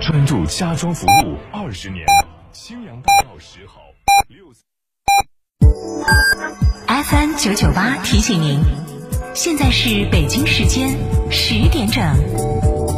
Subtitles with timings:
[0.00, 2.06] 专注家装服务二十年，
[2.52, 3.80] 青阳大道十号
[4.28, 4.46] 六。
[6.86, 8.60] FM 九九八提醒您，
[9.34, 10.96] 现在是北京时间
[11.30, 12.97] 十点整。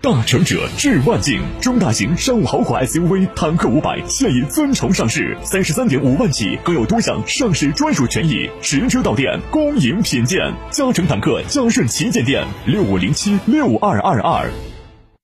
[0.00, 10.38] 大成者致万境，中大型商务豪华 SUV 坦克五百现已尊崇上市，三十三点五万起，更有多项上市专属权益，实车到店，恭迎品鉴。
[10.70, 14.48] 嘉诚坦克嘉顺旗舰店六五零七六二二二。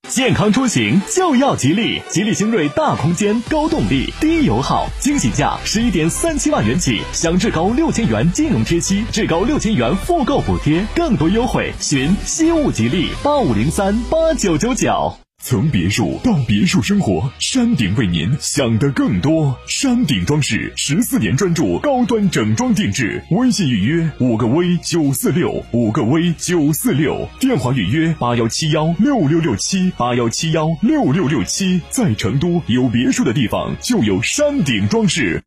[0.09, 15.24] 健康出行就要吉利，吉利星瑞大空间、高动力、低油耗，惊喜价十一点三七万元起，享至高六千元金融贴息，至高六千元复购补贴，更多优惠，寻西物吉利八五零三八九九九。
[15.47, 19.55] 从别墅到别墅生活，山顶为您想的更多。
[19.67, 31.79] 山顶装饰十四年专注高端整装定制，微信预约五个 V 九四六五个 V 九四六，电话预约八幺七幺六六六七八幺七幺六六六七。
[31.91, 35.43] 在成都有别墅的地方就有山顶装饰。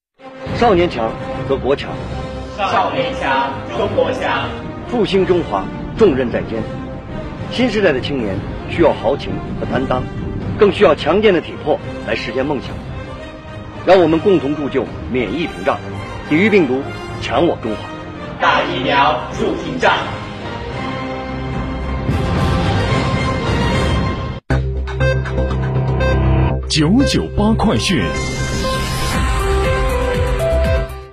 [0.60, 1.12] 少年强
[1.50, 1.90] 则国强，
[2.56, 4.48] 少年强中国强，
[4.90, 5.66] 复兴中华
[5.98, 6.62] 重任在肩。
[7.52, 8.38] 新时代的青年。
[8.70, 10.04] 需要豪情和担当，
[10.60, 12.70] 更需要强健的体魄来实现梦想。
[13.86, 15.80] 让我们共同铸就免疫屏障，
[16.30, 16.82] 抵御病毒，
[17.22, 17.78] 强我中华。
[18.42, 19.94] 大疫苗筑屏障。
[26.70, 28.04] 九九八快讯。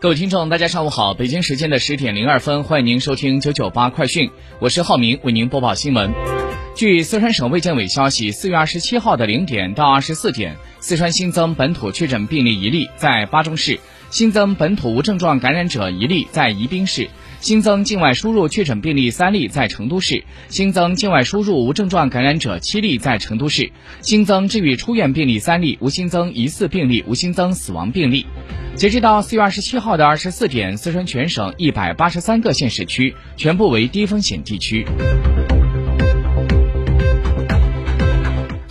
[0.00, 6.34] 各位听众，大家上午好，北京时间的十点零二分，欢迎您收听九九八快讯，我是浩明，为您播报新闻。
[6.75, 13.79] 据四川省卫健委消息，四月二十七号的零点到二十四点，四川新增本土确诊病例一例，在巴中市；
[14.11, 17.05] 新增本土无症状感染者一例，在宜宾市；
[17.41, 23.71] 新增境外输入确诊病例三例，在成都市；新增境外输入无症状感染者七例，在成都市；
[24.01, 28.27] 新增治愈出院病例三例，无新增疑似病例，无新增死亡病例。
[28.75, 34.85] 截止到四月二十七号的二十四点，四川全省一百八十三个县市区全部为低风险地区。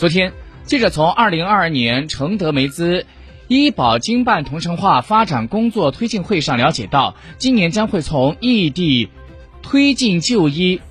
[0.04, 0.34] 昨天，
[0.66, 3.06] 记者从二零二二年承德梅资
[3.48, 9.08] 医保经办同城化发展工作推进会上了解到，今年将会从异地
[9.62, 10.82] 推进就医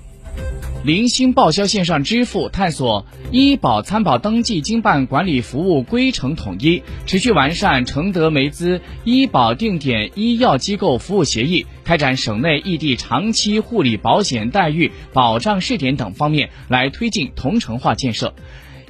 [0.83, 18.33] 零星报销线上支付，探索医保参保登记经办管理服务规程统一，持续完善承德梅资医保定点医药机构服务协议，开展省内异地长期护理保险待遇保障试点等方面，来推进同城化建设。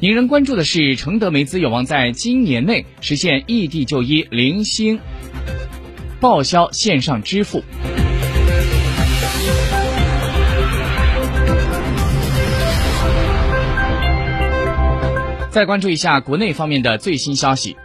[0.02, 4.98] 引人关注的是，承德梅资有望在今年内实现异地就医零星
[6.18, 7.62] 报销线上支付。
[15.50, 17.76] 再关注一下国内方面的最新消息，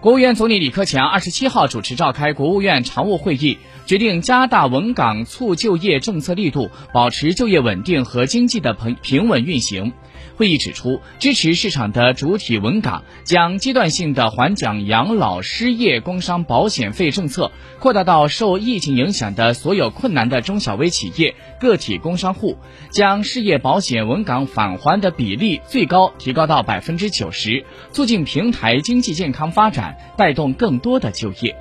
[0.00, 9.92] 国务院总理李克强二十七号主持召开国务院常务会议，决定加大稳岗促就业政策力度，保持就业稳定和经济的平平稳运行。
[10.36, 22.56] 会议指出，支持市场的主体稳岗，将阶段性的缓奖养老、失业、工伤保险费政策扩大到受疫情影响的所有困难的中小微企业、个体工商户，
[22.90, 31.54] 将失业保险稳岗返还的比例最高提高到百分之九十，促进平台经济健康发展，带动更多的就业。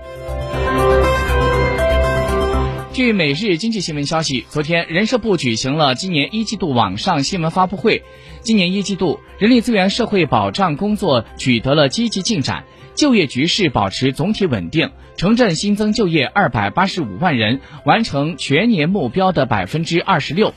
[2.94, 8.04] 据《每日经济新闻》消息，昨天人社部举行了今年一季度网上新闻发布会。
[8.42, 20.54] 今年一季度，人力资源社会保障工作取得了积极进展，就业局势保持总体稳定，城镇新增就业二百八十五万人，完成全年目标的百分之二十六。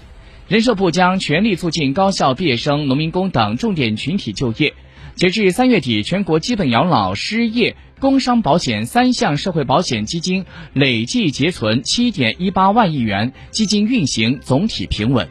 [0.46, 4.74] 人社部将全力促进高校毕业生、农民工等重点群体就业。
[5.16, 7.74] 截至三月底，全国基本养老、失业。
[7.98, 15.26] 工伤保险三项社会保险基金累计结存七点一八万亿元，基金运行总体平稳。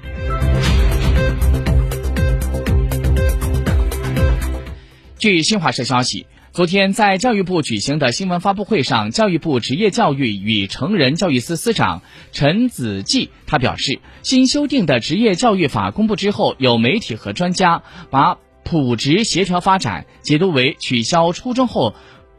[5.20, 6.26] 据新华社消息。
[6.52, 21.94] 昨天在教育部举行的新闻发布会上，教育部职业教育与成人教育司司长陈子骥他表示，新修订的职业教育法公布之后，有媒体和专家把普职协调发展解读为取消初中后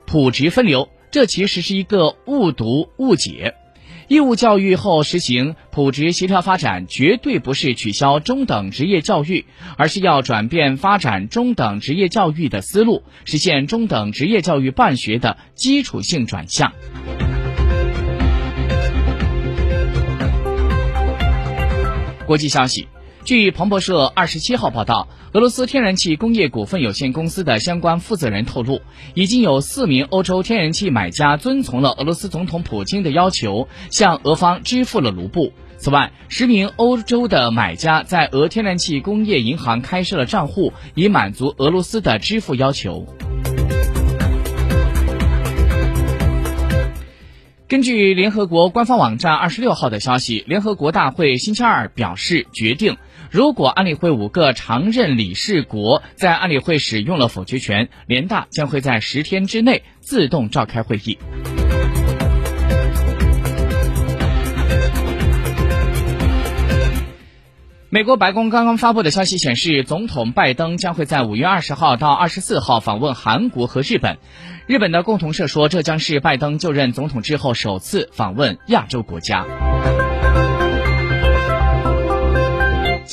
[0.07, 3.55] 普职分流，这其实是一个误读误解。
[4.09, 9.47] 义务教育后实行普职协调发展，绝对不是取消中等职业教育，
[9.77, 16.73] 而是要转变发展中等职业教育的思路，实现中等职业教育办学的基础性转向。
[22.27, 22.89] 国际消息。
[23.27, 28.83] 据彭博社二十七号报道，俄罗斯天然气工业股份有限公司的相关负责人透露，
[29.15, 35.53] 已经有四名欧洲天然气买家遵从了俄罗斯总统普京的要求，向俄方支付了卢布。
[35.77, 43.09] 此外，十名欧洲的买家在俄天然气工业银行开设了账户，以满足俄罗斯的支付要求。
[47.69, 52.97] 根据联合国官方网站二十六号的消息，联合国大会星期二表示决定。
[53.31, 61.19] 如果安理会五个常任理事国在安理会使用了否决权，联大将会在十天之内自动召开会议。
[67.89, 74.19] 美国白宫刚刚发布的消息显示，总统拜登将会在五月二十号到二十四号访问韩国和日本。
[74.67, 79.47] 日本的共同社说，这将是拜登就任总统之后首次访问亚洲国家。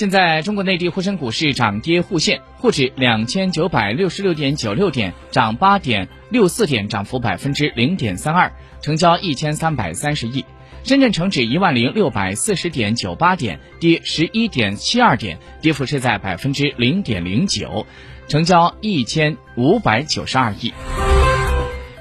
[0.03, 8.51] 现在中国内地沪深股市涨跌互现，沪指两千九百六十六点九六点，涨八点六四点，涨幅百分之零点三二，
[8.81, 10.43] 成交一千三百三十亿。
[10.83, 17.87] 深圳成指一万零六百四十点九八点，跌十一点七二点，跌幅是在百分之零点零九，
[18.27, 20.73] 成交一千五百九十二亿。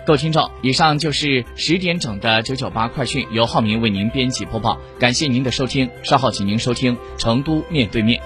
[0.05, 4.77] 各位听众，以上就是十点整的九九八快讯，由浩明为您编辑播报。
[4.99, 8.21] 感谢您的收听，稍后请您收听《成都面对面》。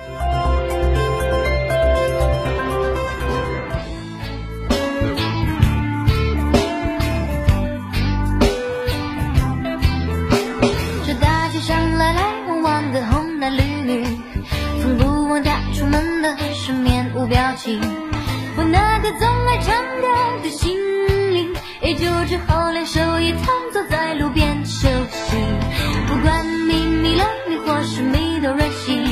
[11.07, 14.03] 这大街上来来往往的红男绿女，
[14.81, 17.79] 从不忘家出门的是面无表情。
[18.59, 19.29] 我那个总
[24.37, 25.35] 边休息。
[26.07, 29.03] 不管你迷了迷或是迷都任性，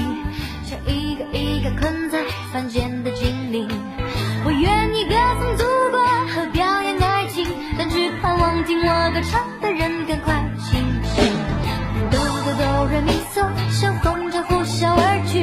[0.67, 2.23] 像一个一个困在
[2.53, 3.67] 凡间的精灵。
[4.45, 5.99] 我愿意歌颂祖国
[6.29, 7.47] 和表演爱情，
[7.79, 11.25] 但只盼望听我歌唱的人赶快清醒。
[12.11, 15.43] 哆哆哆来咪嗦，像风筝呼啸而去。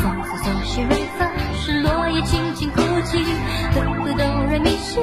[0.00, 3.22] 嗦嗦嗦西瑞发，是落叶轻轻哭泣。
[3.74, 4.98] 哆哆哆来咪西，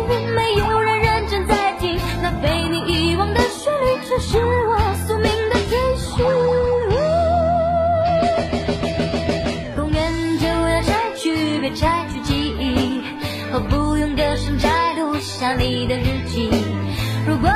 [9.76, 13.02] 公园就要拆去，别拆去记忆，
[13.52, 16.50] 我不用歌声摘录下你的日记。
[17.28, 17.50] 如果